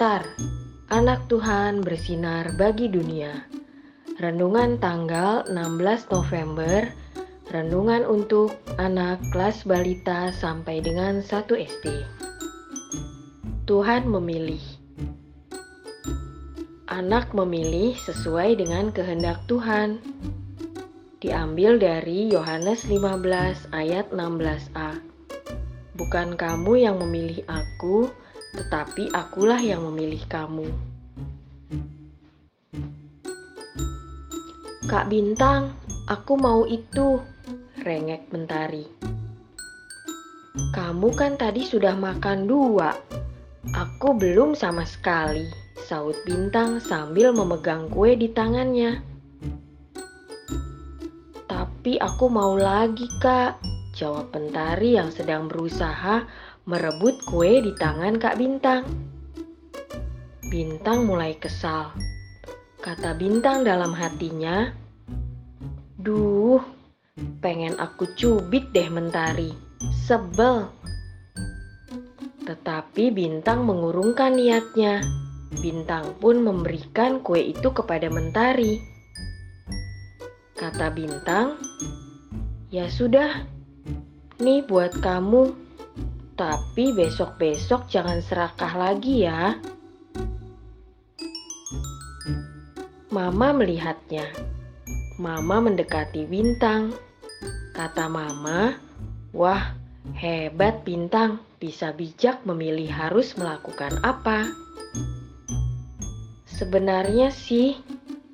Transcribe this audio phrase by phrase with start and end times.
[0.00, 0.24] Star,
[0.88, 3.44] anak Tuhan bersinar bagi dunia.
[4.16, 5.76] Renungan tanggal 16
[6.08, 6.88] November,
[7.52, 8.48] renungan untuk
[8.80, 12.00] anak kelas balita sampai dengan 1 SD.
[13.68, 14.64] Tuhan memilih.
[16.88, 20.00] Anak memilih sesuai dengan kehendak Tuhan.
[21.20, 24.96] Diambil dari Yohanes 15 ayat 16a.
[25.92, 28.08] Bukan kamu yang memilih aku,
[28.54, 30.68] tetapi akulah yang memilih kamu.
[34.90, 35.70] Kak Bintang,
[36.10, 37.22] aku mau itu,
[37.86, 38.82] rengek Mentari.
[40.74, 42.90] Kamu kan tadi sudah makan dua,
[43.70, 45.46] aku belum sama sekali,
[45.86, 48.98] saut Bintang sambil memegang kue di tangannya.
[51.46, 53.62] Tapi aku mau lagi, Kak,
[54.00, 56.24] Jawab Pentari yang sedang berusaha
[56.64, 58.88] merebut kue di tangan Kak Bintang.
[60.48, 61.92] Bintang mulai kesal.
[62.80, 64.72] Kata Bintang dalam hatinya,
[66.00, 66.64] Duh,
[67.44, 69.52] pengen aku cubit deh Mentari.
[70.08, 70.64] Sebel.
[72.48, 75.04] Tetapi Bintang mengurungkan niatnya.
[75.60, 78.80] Bintang pun memberikan kue itu kepada Mentari.
[80.56, 81.60] Kata Bintang,
[82.72, 83.59] "Ya sudah,
[84.40, 85.52] Nih buat kamu.
[86.32, 89.60] Tapi besok-besok jangan serakah lagi ya.
[93.12, 94.24] Mama melihatnya.
[95.20, 96.96] Mama mendekati Bintang.
[97.76, 98.80] Kata Mama,
[99.36, 99.76] "Wah,
[100.16, 104.48] hebat Bintang, bisa bijak memilih harus melakukan apa."
[106.48, 107.76] Sebenarnya sih,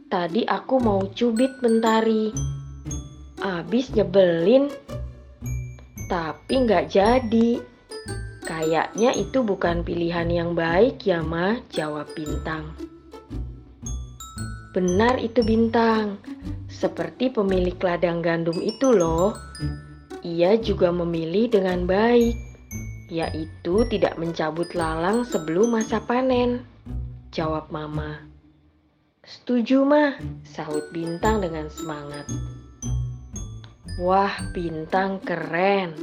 [0.07, 2.31] tadi aku mau cubit mentari.
[3.43, 4.71] Abis nyebelin,
[6.07, 7.51] tapi nggak jadi.
[8.47, 12.79] Kayaknya itu bukan pilihan yang baik ya, Ma, jawab Bintang.
[14.71, 16.23] Benar itu Bintang,
[16.71, 19.35] seperti pemilik ladang gandum itu loh.
[20.23, 22.39] Ia juga memilih dengan baik,
[23.11, 26.63] yaitu tidak mencabut lalang sebelum masa panen,
[27.35, 28.23] jawab Mama.
[29.27, 30.15] Setuju, Ma,
[30.47, 32.31] sahut Bintang dengan semangat.
[33.97, 35.97] Wah, bintang keren.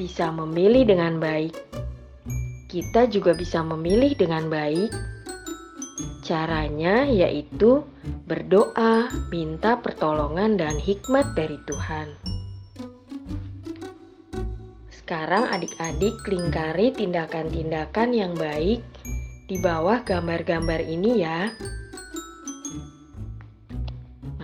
[0.00, 1.52] Bisa memilih dengan baik.
[2.72, 4.88] Kita juga bisa memilih dengan baik.
[6.24, 7.84] Caranya yaitu
[8.24, 12.08] berdoa, minta pertolongan dan hikmat dari Tuhan.
[14.88, 18.80] Sekarang adik-adik lingkari tindakan-tindakan yang baik
[19.44, 21.52] di bawah gambar-gambar ini ya.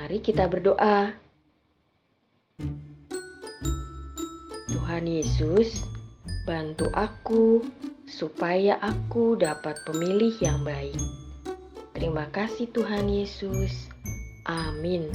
[0.08, 1.12] Mari kita berdoa.
[4.72, 5.84] Tuhan Yesus,
[6.48, 7.60] bantu aku
[8.08, 10.96] supaya aku dapat pemilih yang baik.
[11.92, 13.92] Terima kasih Tuhan Yesus.
[14.48, 15.12] Amin.